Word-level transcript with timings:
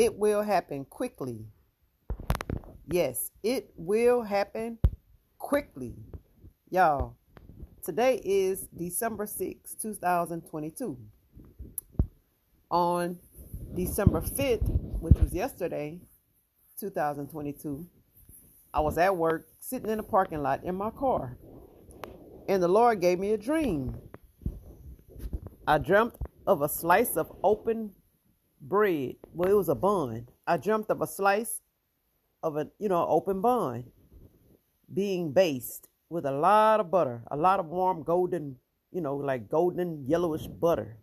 It 0.00 0.16
will 0.16 0.40
happen 0.40 0.86
quickly. 0.86 1.44
Yes, 2.90 3.32
it 3.42 3.70
will 3.76 4.22
happen 4.22 4.78
quickly. 5.36 5.94
Y'all, 6.70 7.18
today 7.84 8.18
is 8.24 8.66
December 8.74 9.26
6, 9.26 9.74
2022. 9.74 10.96
On 12.70 13.18
December 13.74 14.22
5th, 14.22 14.70
which 15.00 15.18
was 15.18 15.34
yesterday, 15.34 16.00
2022, 16.78 17.86
I 18.72 18.80
was 18.80 18.96
at 18.96 19.14
work 19.14 19.48
sitting 19.60 19.90
in 19.90 19.98
a 19.98 20.02
parking 20.02 20.42
lot 20.42 20.64
in 20.64 20.76
my 20.76 20.88
car. 20.88 21.36
And 22.48 22.62
the 22.62 22.68
Lord 22.68 23.02
gave 23.02 23.18
me 23.18 23.32
a 23.32 23.36
dream. 23.36 23.98
I 25.66 25.76
dreamt 25.76 26.14
of 26.46 26.62
a 26.62 26.70
slice 26.70 27.18
of 27.18 27.30
open 27.44 27.90
bread. 28.60 29.16
Well, 29.32 29.50
it 29.50 29.54
was 29.54 29.68
a 29.68 29.74
bun. 29.74 30.28
I 30.46 30.56
dreamt 30.56 30.90
of 30.90 31.00
a 31.00 31.06
slice 31.06 31.60
of 32.42 32.56
a, 32.56 32.68
you 32.78 32.88
know, 32.88 33.06
open 33.06 33.40
bun 33.40 33.84
being 34.92 35.32
basted 35.32 35.88
with 36.08 36.26
a 36.26 36.32
lot 36.32 36.80
of 36.80 36.90
butter, 36.90 37.22
a 37.30 37.36
lot 37.36 37.60
of 37.60 37.66
warm 37.66 38.02
golden, 38.02 38.56
you 38.92 39.00
know, 39.00 39.16
like 39.16 39.48
golden 39.48 40.04
yellowish 40.06 40.46
butter. 40.46 40.98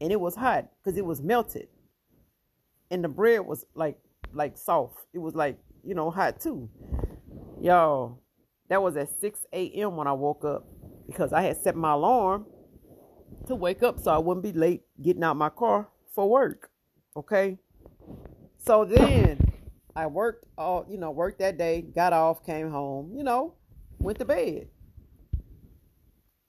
And 0.00 0.10
it 0.10 0.20
was 0.20 0.34
hot 0.34 0.68
because 0.82 0.98
it 0.98 1.04
was 1.04 1.22
melted. 1.22 1.68
And 2.90 3.04
the 3.04 3.08
bread 3.08 3.40
was 3.42 3.64
like 3.74 3.98
like 4.32 4.56
soft. 4.56 5.06
It 5.12 5.18
was 5.18 5.34
like, 5.34 5.58
you 5.84 5.94
know, 5.94 6.10
hot 6.10 6.40
too. 6.40 6.68
Y'all, 7.60 8.18
that 8.68 8.82
was 8.82 8.96
at 8.96 9.08
6 9.20 9.40
a.m. 9.52 9.96
when 9.96 10.06
I 10.06 10.12
woke 10.12 10.44
up 10.44 10.66
because 11.06 11.32
I 11.32 11.42
had 11.42 11.62
set 11.62 11.76
my 11.76 11.92
alarm 11.92 12.46
to 13.46 13.54
wake 13.54 13.82
up 13.82 13.98
so 14.00 14.10
I 14.10 14.18
wouldn't 14.18 14.42
be 14.42 14.52
late 14.52 14.82
getting 15.00 15.22
out 15.22 15.36
my 15.36 15.50
car 15.50 15.88
for 16.14 16.28
work. 16.28 16.71
Okay. 17.16 17.58
So 18.58 18.84
then 18.84 19.52
I 19.94 20.06
worked 20.06 20.46
all, 20.56 20.86
you 20.88 20.98
know, 20.98 21.10
worked 21.10 21.40
that 21.40 21.58
day, 21.58 21.82
got 21.82 22.12
off, 22.12 22.44
came 22.44 22.70
home, 22.70 23.12
you 23.14 23.24
know, 23.24 23.54
went 23.98 24.18
to 24.18 24.24
bed. 24.24 24.68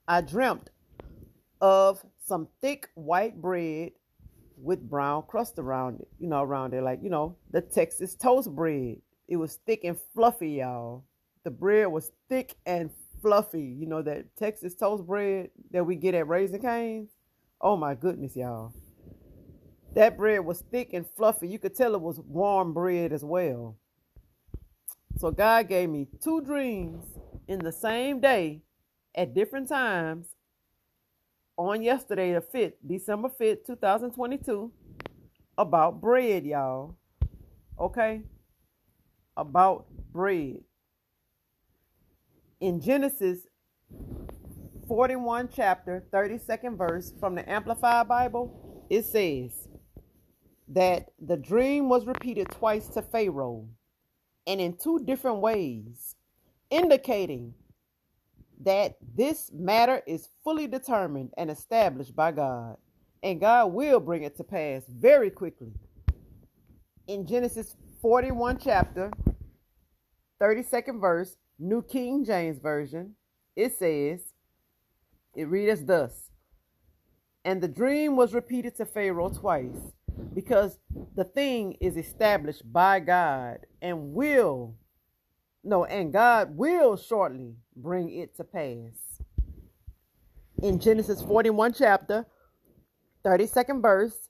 I 0.07 0.21
dreamt 0.21 0.69
of 1.61 2.03
some 2.25 2.47
thick 2.61 2.89
white 2.95 3.41
bread 3.41 3.91
with 4.57 4.87
brown 4.89 5.23
crust 5.27 5.59
around 5.59 5.99
it, 6.01 6.07
you 6.19 6.27
know, 6.27 6.41
around 6.41 6.73
it, 6.73 6.83
like, 6.83 6.99
you 7.01 7.09
know, 7.09 7.35
the 7.51 7.61
Texas 7.61 8.15
toast 8.15 8.53
bread. 8.53 8.97
It 9.27 9.37
was 9.37 9.55
thick 9.65 9.81
and 9.83 9.97
fluffy, 10.13 10.51
y'all. 10.51 11.03
The 11.43 11.51
bread 11.51 11.87
was 11.87 12.11
thick 12.29 12.55
and 12.65 12.89
fluffy. 13.21 13.63
You 13.63 13.87
know, 13.87 14.01
that 14.01 14.35
Texas 14.37 14.75
toast 14.75 15.05
bread 15.05 15.49
that 15.71 15.85
we 15.85 15.95
get 15.95 16.13
at 16.13 16.27
Raising 16.27 16.61
Cane's. 16.61 17.09
Oh 17.59 17.75
my 17.75 17.95
goodness, 17.95 18.35
y'all. 18.35 18.73
That 19.93 20.17
bread 20.17 20.43
was 20.43 20.63
thick 20.71 20.93
and 20.93 21.05
fluffy. 21.15 21.47
You 21.47 21.59
could 21.59 21.75
tell 21.75 21.93
it 21.93 22.01
was 22.01 22.19
warm 22.19 22.73
bread 22.73 23.13
as 23.13 23.23
well. 23.23 23.77
So 25.17 25.31
God 25.31 25.67
gave 25.69 25.89
me 25.89 26.07
two 26.21 26.41
dreams 26.41 27.05
in 27.47 27.59
the 27.59 27.71
same 27.71 28.19
day 28.19 28.61
at 29.15 29.35
different 29.35 29.69
times 29.69 30.27
on 31.57 31.83
yesterday, 31.83 32.33
the 32.33 32.41
5th, 32.41 32.73
December 32.85 33.29
5th, 33.29 33.65
2022, 33.67 34.71
about 35.57 36.01
bread, 36.01 36.45
y'all. 36.45 36.95
Okay? 37.79 38.23
About 39.37 39.85
bread. 40.11 40.61
In 42.59 42.81
Genesis 42.81 43.41
41, 44.87 45.49
chapter, 45.55 46.03
32nd 46.11 46.77
verse 46.77 47.13
from 47.19 47.35
the 47.35 47.47
Amplified 47.49 48.07
Bible, 48.07 48.85
it 48.89 49.05
says 49.05 49.62
that 50.69 51.09
the 51.19 51.37
dream 51.37 51.89
was 51.89 52.05
repeated 52.05 52.49
twice 52.51 52.87
to 52.89 53.01
Pharaoh 53.01 53.67
and 54.47 54.59
in 54.59 54.75
two 54.75 54.99
different 54.99 55.39
ways, 55.39 56.15
indicating 56.69 57.53
that 58.61 58.97
this 59.15 59.51
matter 59.53 60.01
is 60.07 60.29
fully 60.43 60.67
determined 60.67 61.31
and 61.37 61.49
established 61.49 62.15
by 62.15 62.31
God, 62.31 62.77
and 63.21 63.39
God 63.39 63.67
will 63.67 63.99
bring 63.99 64.23
it 64.23 64.37
to 64.37 64.43
pass 64.43 64.83
very 64.87 65.29
quickly. 65.29 65.71
In 67.07 67.25
Genesis 67.25 67.75
41, 68.01 68.59
chapter, 68.59 69.11
32nd 70.41 70.99
verse, 70.99 71.37
New 71.59 71.81
King 71.81 72.25
James 72.25 72.57
Version, 72.59 73.15
it 73.55 73.77
says, 73.77 74.21
it 75.35 75.47
reads 75.47 75.83
thus 75.85 76.29
And 77.45 77.61
the 77.61 77.67
dream 77.67 78.15
was 78.15 78.33
repeated 78.33 78.75
to 78.77 78.85
Pharaoh 78.85 79.29
twice, 79.29 79.93
because 80.33 80.79
the 81.15 81.23
thing 81.23 81.77
is 81.79 81.97
established 81.97 82.61
by 82.71 82.99
God 82.99 83.65
and 83.81 84.13
will 84.13 84.75
no, 85.63 85.85
and 85.85 86.11
God 86.11 86.57
will 86.57 86.97
shortly 86.97 87.55
bring 87.75 88.11
it 88.11 88.35
to 88.35 88.43
pass. 88.43 89.21
In 90.61 90.79
Genesis 90.79 91.21
41 91.21 91.73
chapter, 91.73 92.25
32nd 93.25 93.81
verse, 93.81 94.29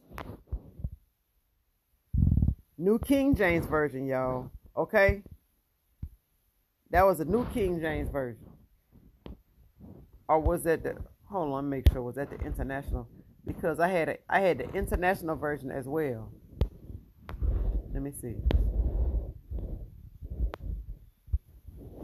New 2.78 3.00
King 3.00 3.36
James 3.36 3.66
Version, 3.66 4.06
y'all. 4.06 4.52
Okay? 4.78 5.24
That 6.92 7.04
was 7.04 7.20
a 7.20 7.26
New 7.26 7.46
King 7.48 7.82
James 7.82 8.10
Version. 8.10 8.46
Or 10.28 10.40
was 10.40 10.64
that 10.64 10.84
the 10.84 10.98
hold 11.26 11.54
on, 11.54 11.68
make 11.70 11.92
sure 11.92 12.04
was 12.04 12.16
that 12.16 12.30
the 12.30 12.46
international? 12.46 13.08
Because 13.46 13.80
I 13.80 13.90
had 13.90 14.10
a, 14.10 14.18
I 14.30 14.40
had 14.40 14.58
the 14.60 14.74
international 14.74 15.36
version 15.36 15.72
as 15.72 15.86
well. 15.86 16.32
Let 17.94 18.02
me 18.02 18.12
see. 18.12 18.36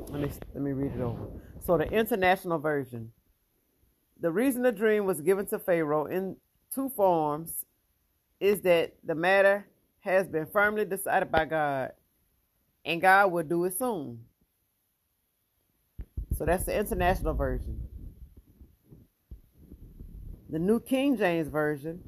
Let 0.09 0.21
me 0.21 0.31
let 0.53 0.63
me 0.63 0.71
read 0.71 0.91
it 0.93 1.01
over. 1.01 1.27
So 1.65 1.77
the 1.77 1.89
international 1.89 2.59
version. 2.59 3.11
The 4.21 4.31
reason 4.31 4.63
the 4.63 4.71
dream 4.71 5.05
was 5.05 5.21
given 5.21 5.45
to 5.47 5.59
Pharaoh 5.59 6.05
in 6.05 6.35
two 6.73 6.89
forms 6.89 7.65
is 8.39 8.61
that 8.61 8.95
the 9.03 9.15
matter 9.15 9.65
has 10.01 10.27
been 10.27 10.45
firmly 10.45 10.85
decided 10.85 11.31
by 11.31 11.45
God, 11.45 11.91
and 12.83 13.01
God 13.01 13.31
will 13.31 13.43
do 13.43 13.63
it 13.65 13.77
soon. 13.77 14.19
So 16.37 16.45
that's 16.45 16.65
the 16.65 16.77
international 16.77 17.33
version. 17.33 17.88
The 20.51 20.57
New 20.57 20.79
King 20.79 21.15
James 21.15 21.47
Version. 21.47 22.01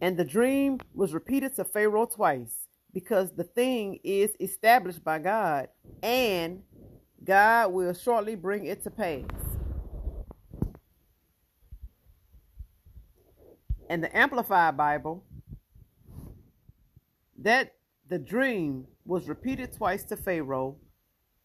And 0.00 0.16
the 0.16 0.24
dream 0.24 0.78
was 0.94 1.14
repeated 1.14 1.54
to 1.56 1.64
Pharaoh 1.64 2.06
twice 2.06 2.66
because 2.92 3.30
the 3.32 3.44
thing 3.44 4.00
is 4.02 4.32
established 4.40 5.04
by 5.04 5.20
God 5.20 5.68
and 6.02 6.62
God 7.22 7.72
will 7.72 7.94
shortly 7.94 8.34
bring 8.34 8.66
it 8.66 8.82
to 8.82 8.90
pass. 8.90 9.24
And 13.88 14.02
the 14.02 14.16
Amplified 14.16 14.76
Bible, 14.76 15.24
that 17.38 17.74
the 18.08 18.18
dream 18.18 18.86
was 19.04 19.28
repeated 19.28 19.72
twice 19.72 20.02
to 20.04 20.16
Pharaoh 20.16 20.78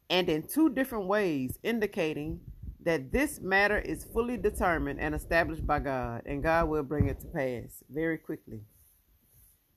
and 0.10 0.28
in 0.30 0.44
two 0.44 0.70
different 0.70 1.06
ways, 1.06 1.60
indicating 1.64 2.42
that 2.84 3.12
this 3.12 3.40
matter 3.40 3.78
is 3.78 4.06
fully 4.06 4.38
determined 4.38 5.00
and 5.00 5.14
established 5.14 5.66
by 5.66 5.80
God, 5.80 6.24
and 6.26 6.42
God 6.42 6.70
will 6.70 6.84
bring 6.84 7.08
it 7.08 7.20
to 7.20 7.28
pass 7.28 7.84
very 7.90 8.18
quickly. 8.18 8.62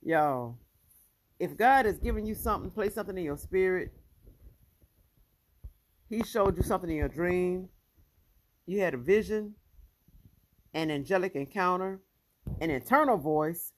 Y'all, 0.03 0.59
if 1.38 1.56
God 1.56 1.87
has 1.87 1.98
given 1.98 2.26
you 2.26 2.34
something, 2.34 2.70
place 2.70 2.94
something 2.94 3.16
in 3.16 3.25
your 3.25 3.37
spirit, 3.37 3.93
He 6.09 6.22
showed 6.22 6.56
you 6.56 6.62
something 6.62 6.91
in 6.91 6.97
your 6.97 7.09
dream, 7.09 7.69
you 8.66 8.81
had 8.81 8.94
a 8.94 8.99
vision, 8.99 9.55
an 10.73 10.90
angelic 10.90 11.34
encounter, 11.34 12.00
an 12.61 12.70
internal 12.70 13.17
voice, 13.17 13.73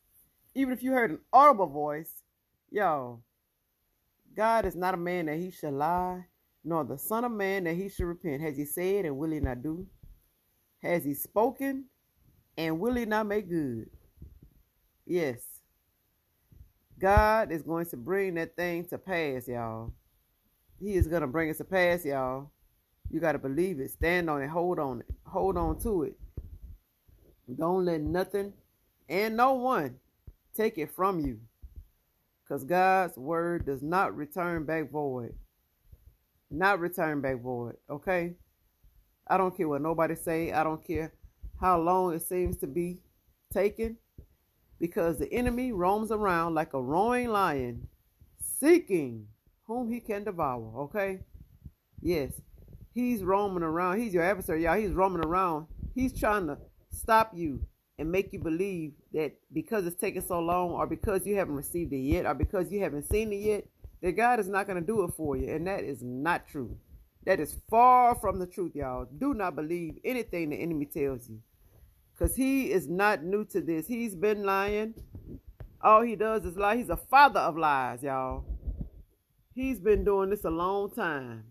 even 0.55 0.73
if 0.73 0.83
you 0.83 0.93
heard 0.93 1.11
an 1.11 1.19
audible 1.33 1.67
voice, 1.67 2.23
yo, 2.71 3.23
God 4.37 4.65
is 4.65 4.77
not 4.77 4.95
a 4.95 4.99
man 4.99 5.27
that 5.27 5.39
he 5.39 5.51
should 5.51 5.73
lie, 5.73 6.27
nor 6.67 6.83
the 6.83 6.99
son 6.99 7.25
of 7.25 7.31
man 7.31 7.63
that 7.65 7.77
he 7.77 7.89
should 7.89 8.07
repent. 8.07 8.43
Has 8.43 8.57
he 8.57 8.65
said 8.65 9.05
and 9.05 9.17
will 9.17 9.31
he 9.31 9.39
not 9.39 9.63
do? 9.63 9.87
Has 10.83 11.05
he 11.05 11.15
spoken 11.15 11.85
and 12.59 12.81
will 12.81 12.95
he 12.95 13.05
not 13.05 13.27
make 13.27 13.49
good? 13.49 13.89
Yes. 15.07 15.41
God 16.99 17.53
is 17.53 17.63
going 17.63 17.87
to 17.87 17.97
bring 17.97 18.35
that 18.35 18.57
thing 18.57 18.85
to 18.87 18.99
pass, 18.99 19.47
y'all. 19.47 19.93
He 20.81 20.95
is 20.95 21.07
going 21.07 21.21
to 21.21 21.29
bring 21.29 21.49
it 21.49 21.57
to 21.59 21.65
pass, 21.65 22.05
y'all. 22.05 22.51
You 23.11 23.21
got 23.21 23.33
to 23.33 23.39
believe 23.39 23.79
it. 23.79 23.93
Stand 23.93 24.29
on 24.29 24.43
it. 24.43 24.49
Hold 24.49 24.81
on 24.81 25.01
it. 25.01 25.07
Hold 25.25 25.57
on 25.57 25.79
to 25.83 26.03
it. 26.03 26.19
Don't 27.57 27.85
let 27.85 28.01
nothing 28.01 28.53
and 29.09 29.37
no 29.37 29.53
one 29.55 30.01
take 30.53 30.79
it 30.79 30.91
from 30.91 31.21
you. 31.21 31.39
Because 32.43 32.65
God's 32.65 33.17
word 33.17 33.67
does 33.67 33.83
not 33.83 34.17
return 34.17 34.65
back 34.65 34.91
void. 34.91 35.35
Not 36.51 36.81
return 36.81 37.21
back 37.21 37.41
void. 37.43 37.77
Okay? 37.91 38.35
I 39.27 39.37
don't 39.37 39.57
care 39.57 39.69
what 39.69 39.83
nobody 39.83 40.15
say. 40.15 40.53
I 40.53 40.65
don't 40.65 40.85
care 40.85 41.13
how 41.61 41.81
long 41.81 42.15
it 42.15 42.23
seems 42.23 42.57
to 42.59 42.67
be 42.67 43.01
taken. 43.53 43.99
because 44.79 45.19
the 45.19 45.33
enemy 45.33 45.73
roams 45.73 46.11
around 46.11 46.55
like 46.55 46.75
a 46.75 46.81
roaring 46.83 47.29
lion, 47.29 47.89
seeking 48.41 49.27
whom 49.67 49.91
he 49.91 50.01
can 50.01 50.25
devour. 50.25 50.73
Okay? 50.83 51.21
Yes, 52.01 52.33
he's 52.95 53.23
roaming 53.25 53.63
around. 53.63 54.01
He's 54.01 54.15
your 54.15 54.23
adversary, 54.23 54.65
y'all. 54.65 54.79
He's 54.79 54.93
roaming 54.93 55.25
around. 55.25 55.67
He's 55.95 56.19
trying 56.19 56.47
to 56.49 56.59
stop 56.91 57.33
you 57.35 57.67
and 57.99 58.13
make 58.13 58.33
you 58.33 58.39
believe 58.39 58.93
that 59.15 59.33
because 59.53 59.87
it's 59.87 60.01
taking 60.01 60.23
so 60.23 60.41
long, 60.41 60.73
or 60.73 60.87
because 60.87 61.27
you 61.27 61.37
haven't 61.37 61.55
received 61.55 61.93
it 61.93 61.99
yet, 61.99 62.27
or 62.27 62.35
because 62.35 62.71
you 62.71 62.81
haven't 62.81 63.09
seen 63.11 63.33
it 63.33 63.37
yet, 63.37 63.65
that 64.03 64.13
God 64.13 64.41
is 64.41 64.49
not 64.49 64.67
going 64.67 64.81
to 64.81 64.87
do 64.87 65.05
it 65.05 65.13
for 65.17 65.37
you. 65.37 65.49
And 65.49 65.67
that 65.67 65.85
is 65.85 66.03
not 66.03 66.47
true. 66.47 66.77
That 67.25 67.41
is 67.41 67.57
far 67.69 68.15
from 68.15 68.39
the 68.39 68.47
truth, 68.47 68.73
y'all. 68.75 69.07
Do 69.19 69.35
not 69.35 69.57
believe 69.57 69.99
anything 70.05 70.51
the 70.51 70.57
enemy 70.57 70.87
tells 70.87 71.29
you. 71.29 71.41
Because 72.17 72.37
he 72.37 72.71
is 72.71 72.89
not 72.89 73.25
new 73.25 73.45
to 73.47 73.61
this. 73.61 73.87
He's 73.87 74.15
been 74.15 74.45
lying. 74.45 74.95
All 75.83 76.03
he 76.03 76.17
does 76.17 76.45
is 76.45 76.57
lie. 76.57 76.77
He's 76.77 76.89
a 76.89 76.97
father 76.97 77.41
of 77.41 77.57
lies, 77.57 78.03
y'all. 78.03 78.45
He's 79.55 79.81
been 79.81 80.05
doing 80.05 80.31
this 80.31 80.45
a 80.45 80.51
long 80.51 80.91
time. 80.91 81.45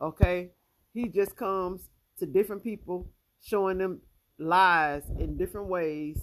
Okay? 0.00 0.52
He 0.94 1.08
just 1.08 1.36
comes 1.36 1.88
to 2.18 2.26
different 2.26 2.62
people, 2.62 3.10
showing 3.42 3.78
them 3.78 4.00
lies 4.38 5.02
in 5.18 5.36
different 5.36 5.68
ways, 5.68 6.18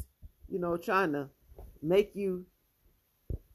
you 0.48 0.60
know, 0.60 0.78
trying 0.78 1.12
to 1.14 1.30
make 1.82 2.12
you 2.16 2.46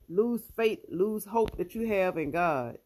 lose 0.08 0.42
faith, 0.56 0.80
lose 0.88 1.24
hope 1.24 1.56
that 1.58 1.74
you 1.74 1.86
have 1.88 2.16
in 2.18 2.30
God. 2.30 2.78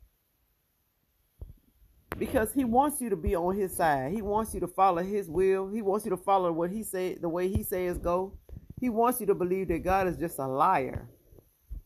Because 2.19 2.53
he 2.53 2.65
wants 2.65 3.01
you 3.01 3.11
to 3.11 3.17
be 3.17 3.37
on 3.37 3.57
his 3.57 3.77
side. 3.77 4.13
He 4.13 4.23
wants 4.23 4.53
you 4.53 4.61
to 4.61 4.67
follow 4.67 5.03
his 5.03 5.29
will. 5.29 5.69
He 5.69 5.83
wants 5.83 6.05
you 6.05 6.11
to 6.11 6.17
follow 6.17 6.51
what 6.51 6.71
he 6.71 6.83
said, 6.83 7.23
the 7.23 7.29
way 7.29 7.49
he 7.49 7.63
says 7.63 7.99
go. 7.99 8.39
He 8.81 8.89
wants 8.89 9.21
you 9.21 9.27
to 9.27 9.35
believe 9.35 9.69
that 9.69 9.85
God 9.85 10.09
is 10.09 10.17
just 10.17 10.39
a 10.39 10.47
liar. 10.47 11.09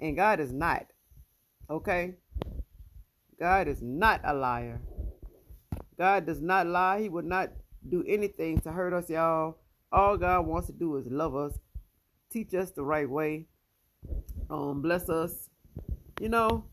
And 0.00 0.16
God 0.16 0.40
is 0.40 0.52
not. 0.52 0.86
Okay? 1.68 2.16
God 3.38 3.68
is 3.68 3.82
not 3.82 4.20
a 4.24 4.32
liar. 4.32 4.80
God 5.98 6.26
does 6.26 6.40
not 6.40 6.66
lie. 6.66 7.00
He 7.00 7.08
would 7.08 7.24
not 7.24 7.50
do 7.88 8.04
anything 8.06 8.60
to 8.60 8.72
hurt 8.72 8.92
us, 8.92 9.10
y'all. 9.10 9.58
All 9.90 10.16
God 10.16 10.46
wants 10.46 10.68
to 10.68 10.72
do 10.72 10.96
is 10.96 11.06
love 11.06 11.36
us, 11.36 11.52
teach 12.30 12.54
us 12.54 12.70
the 12.70 12.82
right 12.82 13.08
way, 13.08 13.46
um, 14.52 14.82
bless 14.82 15.08
us, 15.08 15.48
you 16.20 16.28
know. 16.28 16.66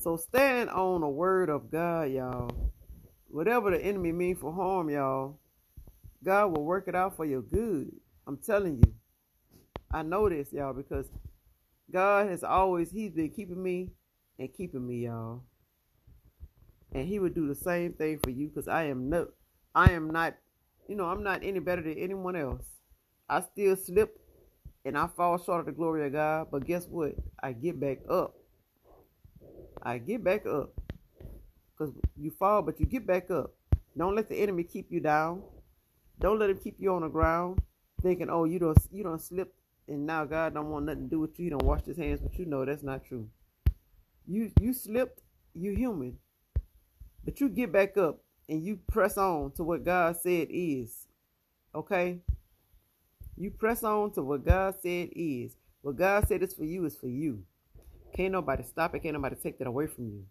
So 0.00 0.16
stand 0.16 0.68
on 0.70 1.00
the 1.00 1.08
word 1.08 1.48
of 1.48 1.70
God, 1.70 2.10
y'all. 2.10 2.72
Whatever 3.28 3.70
the 3.70 3.80
enemy 3.80 4.10
mean 4.10 4.34
for 4.34 4.52
harm, 4.52 4.90
y'all, 4.90 5.38
God 6.24 6.48
will 6.48 6.64
work 6.64 6.88
it 6.88 6.96
out 6.96 7.16
for 7.16 7.24
your 7.24 7.42
good. 7.42 7.92
I'm 8.26 8.36
telling 8.38 8.78
you. 8.78 8.94
I 9.92 10.02
know 10.02 10.28
this, 10.28 10.52
y'all, 10.52 10.74
because 10.74 11.06
God 11.90 12.28
has 12.28 12.42
always 12.42 12.90
He's 12.90 13.12
been 13.12 13.30
keeping 13.30 13.62
me 13.62 13.90
and 14.38 14.52
keeping 14.52 14.86
me, 14.86 15.04
y'all. 15.04 15.44
And 16.92 17.06
He 17.06 17.20
would 17.20 17.34
do 17.34 17.46
the 17.46 17.54
same 17.54 17.92
thing 17.92 18.18
for 18.24 18.30
you 18.30 18.48
because 18.48 18.66
I 18.66 18.84
am 18.84 19.08
no 19.08 19.28
I 19.74 19.92
am 19.92 20.10
not 20.10 20.34
you 20.88 20.96
know, 20.96 21.04
I'm 21.04 21.22
not 21.22 21.44
any 21.44 21.60
better 21.60 21.82
than 21.82 21.98
anyone 21.98 22.34
else. 22.34 22.64
I 23.28 23.42
still 23.42 23.76
slip 23.76 24.18
and 24.84 24.96
I 24.96 25.06
fall 25.06 25.38
short 25.38 25.60
of 25.60 25.66
the 25.66 25.72
glory 25.72 26.06
of 26.06 26.12
God, 26.12 26.48
but 26.50 26.66
guess 26.66 26.86
what? 26.86 27.14
I 27.42 27.52
get 27.52 27.78
back 27.78 27.98
up. 28.08 28.34
I 29.82 29.98
get 29.98 30.24
back 30.24 30.46
up. 30.46 30.72
Because 31.76 31.94
you 32.16 32.30
fall, 32.30 32.62
but 32.62 32.80
you 32.80 32.86
get 32.86 33.06
back 33.06 33.30
up. 33.30 33.52
Don't 33.96 34.16
let 34.16 34.28
the 34.28 34.36
enemy 34.36 34.64
keep 34.64 34.90
you 34.90 35.00
down. 35.00 35.42
Don't 36.20 36.38
let 36.38 36.50
him 36.50 36.58
keep 36.58 36.76
you 36.78 36.92
on 36.92 37.02
the 37.02 37.08
ground, 37.08 37.60
thinking, 38.02 38.28
oh, 38.28 38.44
you 38.44 38.58
don't 38.58 38.78
you 38.90 39.04
don't 39.04 39.20
slip 39.20 39.54
and 39.88 40.06
now 40.06 40.24
God 40.24 40.54
don't 40.54 40.70
want 40.70 40.86
nothing 40.86 41.04
to 41.04 41.10
do 41.10 41.20
with 41.20 41.38
you. 41.38 41.44
He 41.44 41.50
don't 41.50 41.62
wash 41.62 41.84
his 41.84 41.96
hands, 41.96 42.20
but 42.20 42.38
you 42.38 42.44
know 42.44 42.64
that's 42.64 42.82
not 42.82 43.04
true. 43.04 43.28
You 44.26 44.52
you 44.60 44.72
slipped, 44.72 45.22
you 45.54 45.72
human. 45.72 46.18
But 47.24 47.40
you 47.40 47.48
get 47.48 47.72
back 47.72 47.96
up 47.96 48.18
and 48.48 48.62
you 48.62 48.78
press 48.90 49.16
on 49.16 49.52
to 49.52 49.64
what 49.64 49.84
God 49.84 50.16
said 50.16 50.48
is. 50.50 51.08
Okay? 51.74 52.20
You 53.40 53.52
press 53.52 53.84
on 53.84 54.10
to 54.12 54.22
what 54.22 54.44
God 54.44 54.74
said 54.82 55.10
is. 55.12 55.52
What 55.82 55.96
God 55.96 56.26
said 56.26 56.42
is 56.42 56.54
for 56.54 56.64
you 56.64 56.84
is 56.86 56.96
for 56.96 57.06
you. 57.06 57.44
Can't 58.12 58.32
nobody 58.32 58.64
stop 58.64 58.96
it. 58.96 59.02
Can't 59.02 59.14
nobody 59.14 59.36
take 59.36 59.58
that 59.58 59.68
away 59.68 59.86
from 59.86 60.06
you. 60.08 60.24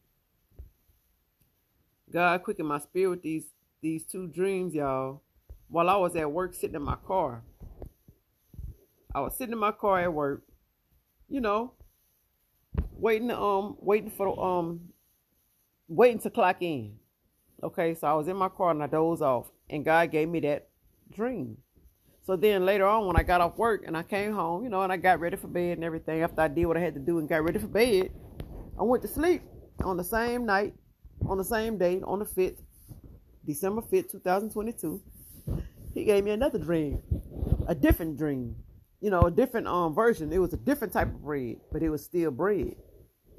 God 2.12 2.44
quickened 2.44 2.68
my 2.68 2.80
spirit 2.80 3.10
with 3.10 3.22
these 3.22 3.46
these 3.82 4.04
two 4.04 4.28
dreams, 4.28 4.74
y'all. 4.74 5.22
While 5.70 5.90
I 5.90 5.96
was 5.96 6.18
at 6.18 6.30
work 6.30 6.54
sitting 6.54 6.76
in 6.76 6.82
my 6.82 6.96
car. 6.96 7.44
I 9.16 9.22
was 9.22 9.38
sitting 9.38 9.54
in 9.54 9.60
my 9.60 9.72
car 9.72 10.02
at 10.02 10.14
work, 10.14 10.44
you 11.30 11.40
know, 11.40 11.74
waiting 12.92 13.32
um 13.32 13.78
waiting 13.80 14.12
for 14.12 14.38
um 14.38 14.90
waiting 15.88 16.20
to 16.20 16.30
clock 16.30 16.58
in. 16.60 16.98
Okay, 17.64 17.96
so 17.96 18.06
I 18.08 18.14
was 18.14 18.28
in 18.28 18.36
my 18.36 18.50
car 18.50 18.72
and 18.72 18.84
I 18.84 18.88
dozed 18.88 19.22
off, 19.22 19.50
and 19.70 19.86
God 19.86 20.12
gave 20.12 20.28
me 20.28 20.42
that 20.42 20.68
dream. 21.10 21.58
So 22.28 22.36
then 22.36 22.66
later 22.66 22.86
on, 22.86 23.08
when 23.08 23.16
I 23.16 23.24
got 23.24 23.40
off 23.40 23.58
work 23.58 23.86
and 23.88 23.96
I 23.96 24.04
came 24.04 24.34
home, 24.34 24.62
you 24.66 24.70
know, 24.70 24.82
and 24.82 24.92
I 24.92 24.98
got 24.98 25.22
ready 25.22 25.38
for 25.38 25.48
bed 25.48 25.78
and 25.78 25.84
everything, 25.86 26.24
after 26.24 26.42
I 26.42 26.50
did 26.50 26.66
what 26.66 26.76
I 26.76 26.82
had 26.82 26.94
to 26.96 27.00
do 27.00 27.20
and 27.20 27.30
got 27.30 27.42
ready 27.42 27.58
for 27.58 27.68
bed, 27.68 28.12
I 28.78 28.84
went 28.84 29.02
to 29.04 29.08
sleep 29.08 29.44
on 29.82 29.96
the 29.96 30.04
same 30.04 30.46
night, 30.46 30.74
on 31.26 31.38
the 31.38 31.46
same 31.46 31.78
day, 31.78 32.02
on 32.04 32.20
the 32.20 32.26
5th, 32.26 32.58
December 33.46 33.82
5th, 33.82 34.12
2022. 34.12 35.02
He 35.94 36.04
gave 36.04 36.26
me 36.26 36.32
another 36.32 36.60
dream, 36.60 37.02
a 37.66 37.74
different 37.74 38.18
dream, 38.18 38.58
you 39.00 39.10
know, 39.10 39.22
a 39.22 39.32
different 39.32 39.68
um 39.68 39.96
version. 39.96 40.34
It 40.34 40.40
was 40.40 40.52
a 40.52 40.58
different 40.58 40.92
type 40.92 41.08
of 41.08 41.24
bread, 41.24 41.56
but 41.72 41.82
it 41.82 41.90
was 41.90 42.04
still 42.04 42.32
bread, 42.32 42.76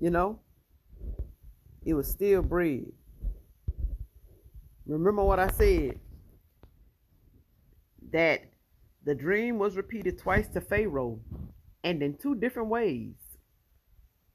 you 0.00 0.08
know. 0.08 0.40
It 1.84 1.92
was 1.92 2.08
still 2.08 2.40
bread. 2.40 2.86
Remember 4.86 5.24
what 5.24 5.38
I 5.38 5.48
said 5.50 6.00
that 8.12 8.44
the 9.08 9.14
dream 9.14 9.58
was 9.58 9.74
repeated 9.74 10.18
twice 10.18 10.48
to 10.48 10.60
Pharaoh 10.60 11.20
and 11.82 12.02
in 12.02 12.14
two 12.14 12.34
different 12.34 12.68
ways, 12.68 13.14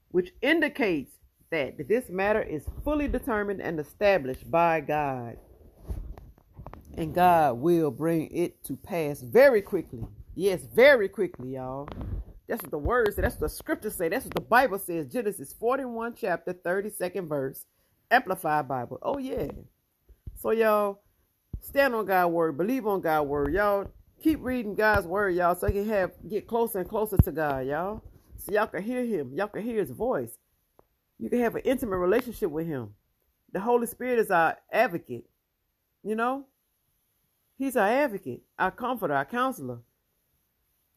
which 0.08 0.32
indicates 0.42 1.12
that 1.52 1.86
this 1.88 2.08
matter 2.08 2.42
is 2.42 2.64
fully 2.82 3.06
determined 3.06 3.60
and 3.60 3.78
established 3.78 4.50
by 4.50 4.80
God. 4.80 5.36
And 6.96 7.14
God 7.14 7.58
will 7.58 7.92
bring 7.92 8.28
it 8.32 8.64
to 8.64 8.74
pass 8.76 9.20
very 9.20 9.62
quickly. 9.62 10.04
Yes, 10.34 10.64
very 10.64 11.08
quickly, 11.08 11.54
y'all. 11.54 11.88
That's 12.48 12.62
what 12.62 12.72
the 12.72 12.78
words 12.78 13.14
say. 13.14 13.22
That's 13.22 13.36
what 13.36 13.42
the 13.42 13.48
scriptures 13.50 13.94
say. 13.94 14.08
That's 14.08 14.24
what 14.24 14.34
the 14.34 14.40
Bible 14.40 14.80
says. 14.80 15.06
Genesis 15.06 15.52
41, 15.52 16.16
chapter 16.20 16.52
32nd 16.52 17.28
verse. 17.28 17.64
Amplified 18.10 18.66
Bible. 18.66 18.98
Oh, 19.02 19.18
yeah. 19.18 19.46
So 20.40 20.50
y'all 20.50 21.00
stand 21.60 21.94
on 21.94 22.06
God's 22.06 22.32
word, 22.32 22.58
believe 22.58 22.88
on 22.88 23.00
God's 23.00 23.28
word. 23.28 23.54
Y'all 23.54 23.88
keep 24.22 24.42
reading 24.42 24.74
God's 24.74 25.06
word, 25.06 25.34
y'all, 25.34 25.54
so 25.54 25.66
you 25.66 25.84
can 25.84 25.88
have 25.88 26.12
get 26.28 26.46
closer 26.46 26.80
and 26.80 26.88
closer 26.88 27.16
to 27.16 27.32
God, 27.32 27.66
y'all. 27.66 28.02
So 28.36 28.52
y'all 28.52 28.66
can 28.66 28.82
hear 28.82 29.04
him. 29.04 29.32
Y'all 29.34 29.48
can 29.48 29.62
hear 29.62 29.78
his 29.78 29.90
voice. 29.90 30.36
You 31.18 31.30
can 31.30 31.40
have 31.40 31.54
an 31.54 31.62
intimate 31.64 31.98
relationship 31.98 32.50
with 32.50 32.66
him. 32.66 32.94
The 33.52 33.60
Holy 33.60 33.86
Spirit 33.86 34.18
is 34.18 34.30
our 34.30 34.56
advocate. 34.72 35.24
You 36.02 36.16
know? 36.16 36.46
He's 37.56 37.76
our 37.76 37.88
advocate, 37.88 38.42
our 38.58 38.70
comforter, 38.70 39.14
our 39.14 39.24
counselor. 39.24 39.78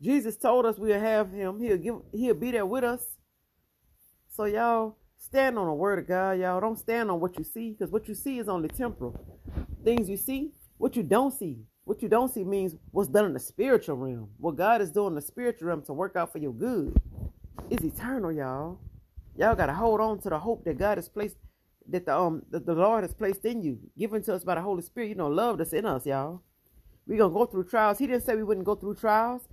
Jesus 0.02 0.36
told 0.36 0.66
us 0.66 0.78
we'll 0.78 1.00
have 1.00 1.32
him. 1.32 1.60
He'll 1.60 1.78
give 1.78 1.96
he'll 2.12 2.34
be 2.34 2.52
there 2.52 2.66
with 2.66 2.84
us. 2.84 3.04
So 4.30 4.46
y'all 4.46 4.98
Stand 5.20 5.58
on 5.58 5.68
the 5.68 5.74
word 5.74 6.00
of 6.00 6.08
God, 6.08 6.40
y'all. 6.40 6.62
Don't 6.62 6.78
stand 6.78 7.12
on 7.12 7.20
what 7.20 7.38
you 7.38 7.44
see, 7.44 7.72
because 7.72 7.92
what 7.92 8.08
you 8.08 8.16
see 8.16 8.40
is 8.40 8.48
only 8.48 8.70
temporal. 8.70 9.14
Things 9.84 10.10
you 10.10 10.16
see, 10.16 10.54
what 10.78 10.96
you 10.96 11.04
don't 11.04 11.34
see. 11.34 11.58
What 11.88 12.02
you 12.02 12.10
don't 12.10 12.28
see 12.28 12.44
means 12.44 12.76
what's 12.92 13.08
done 13.08 13.24
in 13.24 13.34
the 13.34 13.40
spiritual 13.40 13.96
realm. 13.96 14.28
What 14.40 14.58
God 14.58 14.82
is 14.82 14.92
doing 14.92 15.12
in 15.12 15.16
the 15.16 15.22
spiritual 15.22 15.70
realm 15.70 15.84
to 15.84 15.94
work 15.94 16.18
out 16.18 16.34
for 16.34 16.38
your 16.38 16.52
good 16.52 17.00
is 17.70 17.82
eternal, 17.82 18.30
y'all. 18.30 18.78
Y'all 19.38 19.56
gotta 19.56 19.72
hold 19.72 20.02
on 20.02 20.20
to 20.20 20.30
the 20.30 20.38
hope 20.38 20.66
that 20.66 20.78
God 20.78 20.98
has 20.98 21.08
placed, 21.08 21.38
that 21.88 22.06
the 22.06 22.14
um 22.14 22.44
that 22.50 22.66
the 22.66 22.74
Lord 22.74 23.06
has 23.06 23.14
placed 23.14 23.46
in 23.46 23.62
you, 23.64 23.80
given 23.98 24.22
to 24.24 24.34
us 24.34 24.44
by 24.44 24.56
the 24.56 24.62
Holy 24.62 24.82
Spirit. 24.82 25.08
You 25.08 25.16
know, 25.16 25.30
love 25.30 25.60
that's 25.60 25.72
in 25.72 25.86
us, 25.86 26.06
y'all. 26.06 26.42
We're 27.08 27.20
gonna 27.20 27.34
go 27.34 27.46
through 27.46 27.64
trials. 27.64 28.00
He 28.00 28.08
didn't 28.08 28.26
say 28.26 28.36
we 28.36 28.44
wouldn't 28.44 28.66
go 28.66 28.76
through 28.76 28.96
trials. 28.96 29.48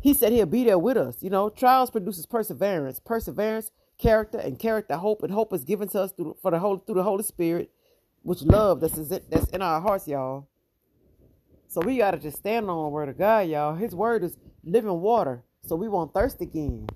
He 0.00 0.14
said 0.14 0.32
he'll 0.32 0.46
be 0.46 0.62
there 0.62 0.78
with 0.78 0.96
us. 0.96 1.16
You 1.20 1.30
know, 1.30 1.50
trials 1.50 1.90
produces 1.90 2.26
perseverance. 2.26 3.00
Perseverance 3.00 3.72
character 3.98 4.38
and 4.38 4.56
character 4.56 4.96
hope 4.96 5.24
and 5.24 5.32
hope 5.32 5.52
is 5.52 5.64
given 5.64 5.88
to 5.88 6.02
us 6.02 6.12
through 6.12 6.36
for 6.42 6.52
the 6.52 6.60
whole 6.60 6.78
through 6.78 6.94
the 6.94 7.02
Holy 7.02 7.24
Spirit, 7.24 7.72
which 8.22 8.42
love 8.42 8.80
that's 8.80 8.94
that's 9.28 9.48
in 9.48 9.62
our 9.62 9.80
hearts, 9.80 10.06
y'all. 10.06 10.46
So 11.72 11.80
we 11.80 11.96
gotta 11.96 12.18
just 12.18 12.36
stand 12.36 12.68
on 12.68 12.82
the 12.82 12.88
word 12.90 13.08
of 13.08 13.16
God, 13.16 13.48
y'all. 13.48 13.74
His 13.74 13.94
word 13.94 14.22
is 14.24 14.36
living 14.62 15.00
water, 15.00 15.42
so 15.64 15.74
we 15.74 15.88
won't 15.88 16.12
thirst 16.12 16.42
again. 16.42 16.86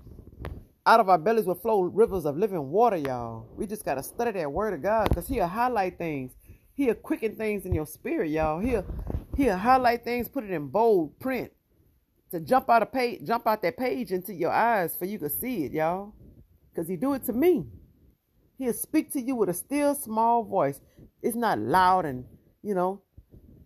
Out 0.85 0.99
of 0.99 1.09
our 1.09 1.17
bellies 1.17 1.45
will 1.45 1.55
flow 1.55 1.81
rivers 1.81 2.25
of 2.25 2.37
living 2.37 2.69
water, 2.69 2.97
y'all. 2.97 3.47
We 3.55 3.65
just 3.65 3.83
gotta 3.83 4.03
study 4.03 4.33
that 4.33 4.51
word 4.51 4.75
of 4.75 4.83
God, 4.83 5.09
cause 5.15 5.27
He'll 5.27 5.47
highlight 5.47 5.97
things. 5.97 6.33
He'll 6.75 6.93
quicken 6.93 7.35
things 7.35 7.65
in 7.65 7.73
your 7.73 7.87
spirit, 7.87 8.29
y'all. 8.29 8.59
He'll 8.59 8.85
He'll 9.35 9.57
highlight 9.57 10.03
things, 10.03 10.29
put 10.29 10.43
it 10.43 10.51
in 10.51 10.67
bold 10.67 11.19
print, 11.19 11.51
to 12.29 12.39
jump 12.39 12.69
out 12.69 12.83
of 12.83 12.91
page, 12.91 13.25
jump 13.25 13.47
out 13.47 13.63
that 13.63 13.77
page 13.77 14.11
into 14.11 14.31
your 14.31 14.51
eyes 14.51 14.95
for 14.95 15.05
you 15.05 15.17
to 15.17 15.27
see 15.27 15.63
it, 15.63 15.71
y'all. 15.71 16.13
Cause 16.75 16.87
he 16.87 16.97
do 16.97 17.15
it 17.15 17.25
to 17.25 17.33
me. 17.33 17.65
He'll 18.59 18.73
speak 18.73 19.11
to 19.13 19.21
you 19.21 19.33
with 19.33 19.49
a 19.49 19.55
still 19.55 19.95
small 19.95 20.43
voice. 20.43 20.79
It's 21.23 21.35
not 21.35 21.57
loud 21.57 22.05
and 22.05 22.25
you 22.61 22.75
know, 22.75 23.01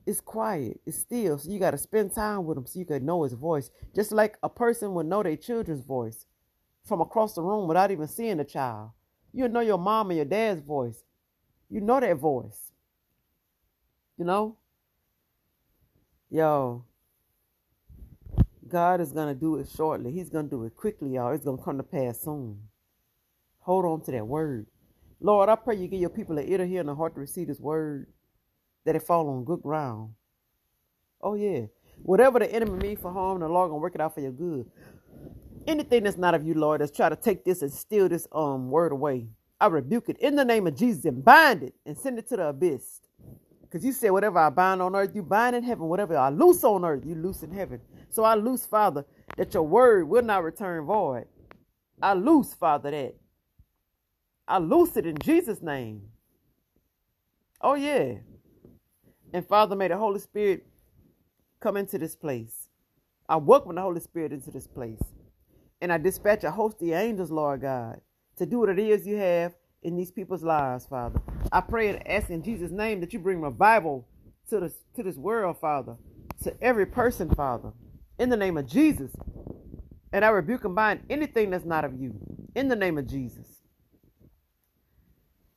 it's 0.05 0.21
quiet. 0.21 0.81
It's 0.85 0.97
still. 0.97 1.37
So 1.37 1.49
you 1.49 1.59
gotta 1.59 1.77
spend 1.77 2.13
time 2.13 2.45
with 2.45 2.57
him 2.57 2.65
so 2.65 2.79
you 2.79 2.85
can 2.85 3.05
know 3.05 3.23
his 3.23 3.33
voice. 3.33 3.69
Just 3.95 4.11
like 4.11 4.37
a 4.43 4.49
person 4.49 4.93
would 4.93 5.05
know 5.05 5.23
their 5.23 5.37
children's 5.37 5.85
voice 5.85 6.25
from 6.85 7.01
across 7.01 7.35
the 7.35 7.41
room 7.41 7.67
without 7.67 7.91
even 7.91 8.07
seeing 8.07 8.37
the 8.37 8.43
child. 8.43 8.91
You 9.33 9.47
know 9.47 9.59
your 9.61 9.77
mom 9.77 10.09
and 10.09 10.17
your 10.17 10.25
dad's 10.25 10.61
voice. 10.61 11.03
You 11.69 11.81
know 11.81 11.99
that 11.99 12.17
voice. 12.17 12.71
You 14.17 14.25
know? 14.25 14.57
Yo, 16.29 16.85
God 18.67 19.01
is 19.01 19.11
going 19.11 19.33
to 19.33 19.39
do 19.39 19.57
it 19.57 19.67
shortly. 19.75 20.11
He's 20.11 20.29
going 20.29 20.45
to 20.45 20.49
do 20.49 20.63
it 20.63 20.75
quickly, 20.75 21.15
y'all. 21.15 21.33
It's 21.33 21.43
going 21.43 21.57
to 21.57 21.63
come 21.63 21.77
to 21.77 21.83
pass 21.83 22.21
soon. 22.21 22.59
Hold 23.59 23.85
on 23.85 24.01
to 24.01 24.11
that 24.11 24.25
word. 24.25 24.67
Lord, 25.19 25.49
I 25.49 25.55
pray 25.55 25.75
you 25.75 25.87
give 25.87 25.99
your 25.99 26.09
people 26.09 26.37
an 26.37 26.49
ear 26.49 26.57
to 26.57 26.65
hear 26.65 26.79
and 26.79 26.89
a 26.89 26.95
heart 26.95 27.13
to 27.15 27.19
receive 27.19 27.47
this 27.47 27.59
word, 27.59 28.07
that 28.85 28.95
it 28.95 29.03
fall 29.03 29.29
on 29.29 29.45
good 29.45 29.61
ground. 29.61 30.13
Oh, 31.21 31.35
yeah. 31.35 31.67
Whatever 32.03 32.39
the 32.39 32.51
enemy 32.53 32.77
means 32.77 33.01
for 33.01 33.11
harm, 33.11 33.41
the 33.41 33.49
Lord 33.49 33.71
to 33.71 33.75
work 33.75 33.95
it 33.95 34.01
out 34.01 34.15
for 34.15 34.21
your 34.21 34.31
good. 34.31 34.69
Anything 35.67 36.03
that's 36.03 36.17
not 36.17 36.35
of 36.35 36.45
you, 36.45 36.55
Lord, 36.55 36.81
that's 36.81 36.91
try 36.95 37.09
to 37.09 37.15
take 37.15 37.45
this 37.45 37.61
and 37.61 37.71
steal 37.71 38.09
this 38.09 38.27
um 38.33 38.71
word 38.71 38.91
away, 38.91 39.27
I 39.61 39.67
rebuke 39.67 40.09
it 40.09 40.17
in 40.19 40.35
the 40.35 40.45
name 40.45 40.67
of 40.67 40.75
Jesus 40.75 41.05
and 41.05 41.23
bind 41.23 41.63
it 41.63 41.75
and 41.85 41.97
send 41.97 42.19
it 42.19 42.29
to 42.29 42.37
the 42.37 42.47
abyss. 42.47 43.01
Because 43.61 43.85
you 43.85 43.93
said, 43.93 44.11
whatever 44.11 44.39
I 44.39 44.49
bind 44.49 44.81
on 44.81 44.95
earth, 44.95 45.11
you 45.15 45.23
bind 45.23 45.55
in 45.55 45.63
heaven. 45.63 45.87
Whatever 45.87 46.17
I 46.17 46.29
loose 46.29 46.63
on 46.63 46.85
earth, 46.85 47.03
you 47.05 47.15
loose 47.15 47.43
in 47.43 47.51
heaven. 47.51 47.81
So 48.09 48.23
I 48.23 48.35
loose, 48.35 48.65
Father, 48.65 49.05
that 49.37 49.53
your 49.53 49.63
word 49.63 50.09
will 50.09 50.23
not 50.23 50.43
return 50.43 50.85
void. 50.85 51.25
I 52.01 52.13
loose, 52.13 52.53
Father, 52.53 52.91
that. 52.91 53.15
I 54.47 54.59
loose 54.59 54.97
it 54.97 55.05
in 55.05 55.17
Jesus' 55.19 55.61
name. 55.61 56.03
Oh, 57.61 57.75
yeah. 57.75 58.15
And 59.33 59.47
Father, 59.47 59.75
may 59.75 59.87
the 59.87 59.97
Holy 59.97 60.19
Spirit 60.19 60.65
come 61.61 61.77
into 61.77 61.97
this 61.97 62.15
place. 62.15 62.67
I 63.29 63.37
welcome 63.37 63.75
the 63.75 63.81
Holy 63.81 64.01
Spirit 64.01 64.33
into 64.33 64.51
this 64.51 64.67
place. 64.67 65.01
And 65.81 65.91
I 65.93 65.97
dispatch 65.97 66.43
a 66.43 66.51
host 66.51 66.81
of 66.81 66.89
angels, 66.89 67.31
Lord 67.31 67.61
God, 67.61 68.01
to 68.37 68.45
do 68.45 68.59
what 68.59 68.69
it 68.69 68.79
is 68.79 69.07
you 69.07 69.17
have 69.17 69.53
in 69.83 69.95
these 69.95 70.11
people's 70.11 70.43
lives, 70.43 70.85
Father. 70.85 71.21
I 71.51 71.61
pray 71.61 71.89
and 71.89 72.07
ask 72.07 72.29
in 72.29 72.43
Jesus' 72.43 72.71
name 72.71 72.99
that 73.01 73.13
you 73.13 73.19
bring 73.19 73.41
revival 73.41 74.07
to 74.49 74.59
this 74.59 74.73
to 74.95 75.03
this 75.03 75.17
world, 75.17 75.57
Father, 75.59 75.95
to 76.43 76.53
every 76.61 76.85
person, 76.85 77.29
Father, 77.33 77.71
in 78.19 78.29
the 78.29 78.37
name 78.37 78.57
of 78.57 78.67
Jesus. 78.67 79.11
And 80.13 80.25
I 80.25 80.29
rebuke 80.29 80.65
and 80.65 80.75
bind 80.75 81.05
anything 81.09 81.51
that's 81.51 81.65
not 81.65 81.85
of 81.85 81.99
you, 81.99 82.15
in 82.55 82.67
the 82.67 82.75
name 82.75 82.97
of 82.97 83.07
Jesus. 83.07 83.50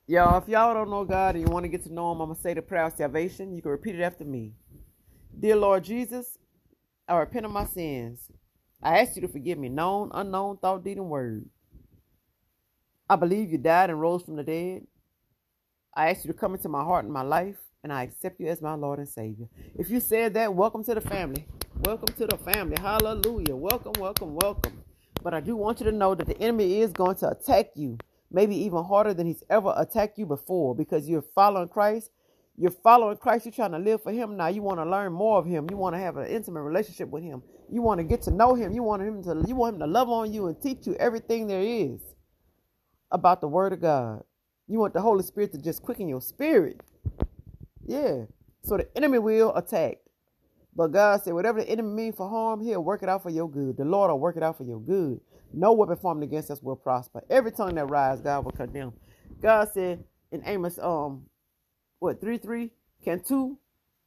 Y'all, 0.07 0.37
if 0.37 0.47
y'all 0.47 0.71
don't 0.75 0.91
know 0.91 1.03
God 1.03 1.33
and 1.33 1.43
you 1.43 1.51
want 1.51 1.63
to 1.63 1.67
get 1.67 1.83
to 1.85 1.91
know 1.91 2.11
Him, 2.11 2.21
I'm 2.21 2.29
gonna 2.29 2.39
say 2.39 2.53
the 2.53 2.61
prayer 2.61 2.85
of 2.85 2.93
salvation. 2.93 3.55
You 3.55 3.63
can 3.63 3.71
repeat 3.71 3.95
it 3.95 4.03
after 4.03 4.23
me. 4.23 4.53
Dear 5.39 5.55
Lord 5.55 5.83
Jesus, 5.83 6.37
I 7.07 7.15
repent 7.17 7.47
of 7.47 7.51
my 7.51 7.65
sins. 7.65 8.29
I 8.83 8.99
ask 8.99 9.15
you 9.15 9.23
to 9.23 9.27
forgive 9.27 9.57
me, 9.57 9.67
known, 9.67 10.11
unknown, 10.13 10.57
thought, 10.57 10.83
deed, 10.83 10.97
and 10.97 11.09
word. 11.09 11.49
I 13.09 13.15
believe 13.15 13.51
you 13.51 13.57
died 13.57 13.89
and 13.89 13.99
rose 13.99 14.21
from 14.21 14.35
the 14.35 14.43
dead. 14.43 14.85
I 15.95 16.11
ask 16.11 16.23
you 16.23 16.31
to 16.31 16.37
come 16.37 16.53
into 16.53 16.69
my 16.69 16.83
heart 16.83 17.05
and 17.05 17.13
my 17.13 17.23
life, 17.23 17.57
and 17.83 17.91
I 17.91 18.03
accept 18.03 18.39
you 18.39 18.47
as 18.47 18.61
my 18.61 18.75
Lord 18.75 18.99
and 18.99 19.09
Savior. 19.09 19.47
If 19.73 19.89
you 19.89 19.99
said 19.99 20.35
that, 20.35 20.53
welcome 20.53 20.83
to 20.83 20.93
the 20.93 21.01
family. 21.01 21.47
Welcome 21.83 22.13
to 22.17 22.27
the 22.27 22.37
family. 22.37 22.77
Hallelujah. 22.79 23.55
Welcome, 23.55 23.93
welcome, 23.97 24.35
welcome. 24.35 24.83
But 25.23 25.33
I 25.33 25.39
do 25.39 25.55
want 25.55 25.79
you 25.79 25.87
to 25.87 25.91
know 25.91 26.13
that 26.13 26.27
the 26.27 26.39
enemy 26.39 26.81
is 26.81 26.91
going 26.91 27.15
to 27.17 27.29
attack 27.29 27.71
you, 27.75 27.97
maybe 28.35 28.55
even 28.55 28.83
harder 28.83 29.13
than 29.13 29.25
he's 29.25 29.43
ever 29.49 29.73
attacked 29.77 30.19
you 30.19 30.25
before, 30.25 30.75
because 30.75 31.09
you're 31.09 31.23
following 31.33 31.69
Christ. 31.69 32.11
You're 32.57 32.71
following 32.71 33.17
Christ. 33.17 33.45
You're 33.45 33.51
trying 33.51 33.71
to 33.71 33.79
live 33.79 34.01
for 34.03 34.11
Him 34.13 34.37
now. 34.37 34.47
You 34.47 34.61
want 34.61 34.79
to 34.79 34.85
learn 34.85 35.11
more 35.11 35.39
of 35.39 35.45
Him. 35.45 35.67
You 35.69 35.75
want 35.75 35.95
to 35.95 35.99
have 35.99 36.15
an 36.15 36.27
intimate 36.27 36.61
relationship 36.61 37.09
with 37.09 37.23
Him. 37.23 37.43
You 37.69 37.81
want 37.81 37.99
to 37.99 38.03
get 38.05 38.21
to 38.23 38.31
know 38.31 38.53
Him. 38.53 38.71
You 38.71 38.81
want 38.83 39.01
Him 39.01 39.23
to. 39.23 39.43
You 39.45 39.55
want 39.55 39.75
Him 39.75 39.81
to 39.81 39.87
love 39.87 40.09
on 40.09 40.31
you 40.31 40.47
and 40.47 40.61
teach 40.61 40.87
you 40.87 40.95
everything 40.95 41.47
there 41.47 41.61
is 41.61 41.99
about 43.11 43.41
the 43.41 43.47
Word 43.47 43.73
of 43.73 43.81
God. 43.81 44.23
You 44.67 44.79
want 44.79 44.93
the 44.93 45.01
Holy 45.01 45.23
Spirit 45.23 45.51
to 45.51 45.57
just 45.57 45.81
quicken 45.81 46.07
your 46.07 46.21
spirit. 46.21 46.79
Yeah. 47.85 48.25
So 48.63 48.77
the 48.77 48.87
enemy 48.95 49.19
will 49.19 49.53
attack. 49.55 49.97
But 50.75 50.91
God 50.91 51.23
said, 51.23 51.33
whatever 51.33 51.61
the 51.61 51.69
enemy 51.69 51.89
means 51.89 52.15
for 52.15 52.29
harm, 52.29 52.61
he'll 52.61 52.83
work 52.83 53.01
it 53.01 53.09
out 53.09 53.23
for 53.23 53.29
your 53.29 53.49
good. 53.49 53.77
The 53.77 53.85
Lord 53.85 54.11
will 54.11 54.19
work 54.19 54.35
it 54.35 54.43
out 54.43 54.57
for 54.57 54.63
your 54.65 54.79
good. 54.79 55.21
No 55.53 55.71
weapon 55.71 55.95
formed 55.95 56.23
against 56.23 56.51
us 56.51 56.61
will 56.61 56.75
prosper. 56.75 57.23
Every 57.29 57.51
tongue 57.51 57.75
that 57.75 57.89
rise, 57.89 58.19
God 58.19 58.43
will 58.43 58.51
condemn. 58.51 58.93
God 59.41 59.69
said 59.73 60.03
in 60.31 60.41
Amos, 60.45 60.77
um, 60.79 61.23
what, 61.99 62.19
3 62.19 62.37
3? 62.37 62.69
Can 63.03 63.21
two 63.21 63.57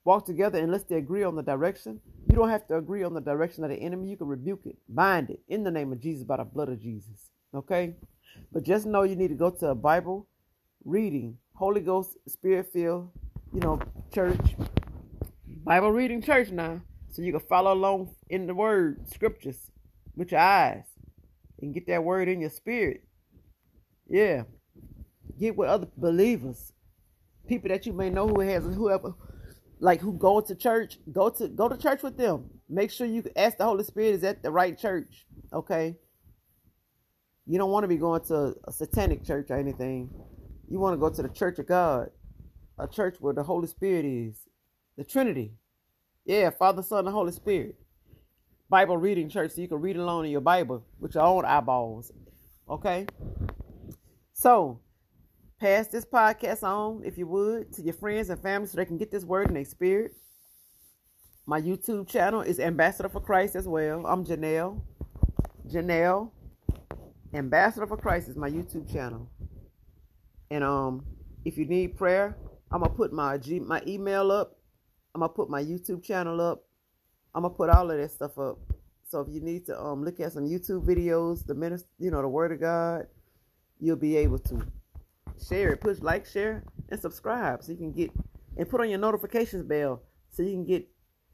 walk 0.04 0.26
together 0.26 0.58
unless 0.58 0.82
they 0.82 0.96
agree 0.96 1.22
on 1.22 1.36
the 1.36 1.42
direction? 1.42 2.00
You 2.28 2.36
don't 2.36 2.50
have 2.50 2.66
to 2.68 2.76
agree 2.76 3.02
on 3.02 3.14
the 3.14 3.20
direction 3.20 3.64
of 3.64 3.70
the 3.70 3.76
enemy. 3.76 4.08
You 4.08 4.16
can 4.16 4.26
rebuke 4.26 4.66
it, 4.66 4.76
bind 4.88 5.30
it 5.30 5.40
in 5.48 5.64
the 5.64 5.70
name 5.70 5.92
of 5.92 6.00
Jesus 6.00 6.24
by 6.24 6.36
the 6.36 6.44
blood 6.44 6.68
of 6.68 6.80
Jesus. 6.80 7.30
Okay? 7.54 7.94
But 8.52 8.64
just 8.64 8.84
know 8.86 9.04
you 9.04 9.16
need 9.16 9.28
to 9.28 9.34
go 9.34 9.50
to 9.50 9.68
a 9.68 9.74
Bible 9.74 10.26
reading, 10.84 11.38
Holy 11.54 11.80
Ghost, 11.80 12.16
Spirit 12.26 12.70
filled, 12.72 13.10
you 13.52 13.60
know, 13.60 13.80
church, 14.12 14.56
Bible 15.68 15.92
reading 15.92 16.22
church 16.22 16.50
now. 16.50 16.80
So 17.10 17.20
you 17.20 17.30
can 17.30 17.42
follow 17.42 17.74
along 17.74 18.14
in 18.30 18.46
the 18.46 18.54
word, 18.54 19.06
scriptures, 19.06 19.70
with 20.16 20.32
your 20.32 20.40
eyes 20.40 20.84
and 21.60 21.74
get 21.74 21.86
that 21.88 22.02
word 22.02 22.26
in 22.26 22.40
your 22.40 22.48
spirit. 22.48 23.04
Yeah. 24.08 24.44
Get 25.38 25.58
with 25.58 25.68
other 25.68 25.86
believers. 25.94 26.72
People 27.46 27.68
that 27.68 27.84
you 27.84 27.92
may 27.92 28.08
know 28.08 28.26
who 28.26 28.40
has 28.40 28.64
whoever 28.64 29.12
like 29.78 30.00
who 30.00 30.14
go 30.14 30.40
to 30.40 30.54
church, 30.54 31.00
go 31.12 31.28
to 31.28 31.48
go 31.48 31.68
to 31.68 31.76
church 31.76 32.02
with 32.02 32.16
them. 32.16 32.48
Make 32.70 32.90
sure 32.90 33.06
you 33.06 33.22
ask 33.36 33.58
the 33.58 33.64
Holy 33.64 33.84
Spirit 33.84 34.14
is 34.14 34.24
at 34.24 34.42
the 34.42 34.50
right 34.50 34.76
church. 34.78 35.26
Okay. 35.52 35.96
You 37.44 37.58
don't 37.58 37.70
want 37.70 37.84
to 37.84 37.88
be 37.88 37.98
going 37.98 38.22
to 38.28 38.54
a 38.66 38.72
satanic 38.72 39.22
church 39.22 39.50
or 39.50 39.58
anything. 39.58 40.08
You 40.70 40.78
want 40.80 40.94
to 40.94 40.98
go 40.98 41.10
to 41.10 41.22
the 41.22 41.28
church 41.28 41.58
of 41.58 41.66
God, 41.66 42.08
a 42.78 42.88
church 42.88 43.16
where 43.20 43.34
the 43.34 43.42
Holy 43.42 43.66
Spirit 43.66 44.06
is, 44.06 44.48
the 44.98 45.04
Trinity. 45.04 45.52
Yeah, 46.26 46.50
Father, 46.50 46.82
Son, 46.82 47.06
and 47.06 47.14
Holy 47.14 47.30
Spirit. 47.30 47.76
Bible 48.68 48.98
reading 48.98 49.30
church 49.30 49.52
so 49.52 49.60
you 49.62 49.68
can 49.68 49.80
read 49.80 49.96
along 49.96 50.26
in 50.26 50.32
your 50.32 50.42
Bible 50.42 50.84
with 50.98 51.14
your 51.14 51.22
own 51.22 51.44
eyeballs. 51.44 52.12
Okay? 52.68 53.06
So, 54.32 54.80
pass 55.60 55.86
this 55.86 56.04
podcast 56.04 56.64
on, 56.64 57.02
if 57.04 57.16
you 57.16 57.28
would, 57.28 57.72
to 57.74 57.82
your 57.82 57.94
friends 57.94 58.28
and 58.28 58.42
family 58.42 58.66
so 58.66 58.76
they 58.76 58.84
can 58.84 58.98
get 58.98 59.12
this 59.12 59.24
word 59.24 59.46
in 59.48 59.54
their 59.54 59.64
spirit. 59.64 60.12
My 61.46 61.62
YouTube 61.62 62.08
channel 62.08 62.42
is 62.42 62.58
Ambassador 62.58 63.08
for 63.08 63.20
Christ 63.20 63.54
as 63.54 63.68
well. 63.68 64.04
I'm 64.04 64.24
Jeniell. 64.24 64.82
Jeniell 65.66 66.32
Ambassador 67.32 67.86
for 67.86 67.96
Christ 67.96 68.28
is 68.28 68.36
my 68.36 68.50
YouTube 68.50 68.92
channel. 68.92 69.30
And 70.50 70.64
um, 70.64 71.06
if 71.44 71.56
you 71.56 71.66
need 71.66 71.96
prayer, 71.96 72.36
I'm 72.70 72.82
gonna 72.82 72.92
put 72.92 73.12
my 73.12 73.38
G 73.38 73.60
my 73.60 73.80
email 73.86 74.30
up. 74.32 74.57
I'm 75.14 75.20
gonna 75.20 75.32
put 75.32 75.50
my 75.50 75.62
YouTube 75.62 76.02
channel 76.04 76.40
up. 76.40 76.64
I'm 77.34 77.42
gonna 77.42 77.54
put 77.54 77.70
all 77.70 77.90
of 77.90 77.96
that 77.98 78.10
stuff 78.10 78.38
up. 78.38 78.58
So 79.08 79.20
if 79.20 79.28
you 79.30 79.40
need 79.40 79.66
to 79.66 79.80
um 79.80 80.04
look 80.04 80.20
at 80.20 80.32
some 80.32 80.44
YouTube 80.44 80.84
videos, 80.86 81.46
the 81.46 81.54
minister, 81.54 81.88
you 81.98 82.10
know, 82.10 82.22
the 82.22 82.28
Word 82.28 82.52
of 82.52 82.60
God, 82.60 83.06
you'll 83.80 83.96
be 83.96 84.16
able 84.16 84.38
to 84.40 84.66
share 85.48 85.72
it. 85.72 85.80
Push 85.80 86.00
like, 86.00 86.26
share, 86.26 86.64
and 86.90 87.00
subscribe 87.00 87.62
so 87.62 87.72
you 87.72 87.78
can 87.78 87.92
get 87.92 88.10
and 88.56 88.68
put 88.68 88.80
on 88.80 88.90
your 88.90 88.98
notifications 88.98 89.62
bell 89.62 90.02
so 90.30 90.42
you 90.42 90.52
can 90.52 90.64
get 90.64 90.88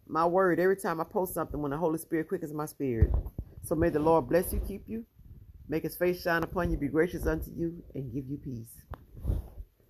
my 0.06 0.26
word 0.26 0.60
every 0.60 0.76
time 0.76 1.00
I 1.00 1.04
post 1.04 1.32
something 1.34 1.60
when 1.60 1.70
the 1.70 1.78
Holy 1.78 1.98
Spirit 1.98 2.28
quickens 2.28 2.52
my 2.52 2.66
spirit. 2.66 3.10
So 3.62 3.74
may 3.74 3.88
the 3.88 3.98
Lord 3.98 4.28
bless 4.28 4.52
you, 4.52 4.60
keep 4.60 4.84
you, 4.86 5.06
make 5.68 5.82
his 5.82 5.96
face 5.96 6.22
shine 6.22 6.42
upon 6.42 6.70
you, 6.70 6.76
be 6.76 6.88
gracious 6.88 7.26
unto 7.26 7.50
you, 7.56 7.82
and 7.94 8.12
give 8.12 8.26
you 8.28 8.36
peace. 8.36 8.84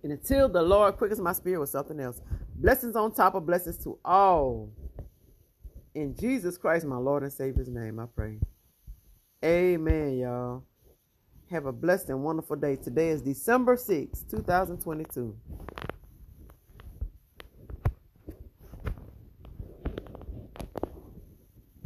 And 0.05 0.11
until 0.11 0.47
the 0.47 0.61
Lord 0.61 0.97
quickens 0.97 1.19
my 1.19 1.33
spirit 1.33 1.59
with 1.59 1.71
something 1.71 1.99
else, 1.99 2.21
blessings 2.57 2.95
on 2.95 3.11
top 3.11 3.33
of 3.33 3.47
blessings 3.47 3.79
to 3.85 3.97
all. 4.05 4.69
In 5.95 6.15
Jesus 6.15 6.59
Christ, 6.59 6.85
my 6.85 6.97
Lord 6.97 7.23
and 7.23 7.33
Savior's 7.33 7.69
name, 7.69 7.99
I 7.99 8.05
pray. 8.15 8.37
Amen, 9.43 10.19
y'all. 10.19 10.63
Have 11.49 11.65
a 11.65 11.71
blessed 11.71 12.09
and 12.09 12.23
wonderful 12.23 12.55
day. 12.55 12.75
Today 12.75 13.09
is 13.09 13.23
December 13.23 13.75
6, 13.77 14.25
2022. 14.29 15.35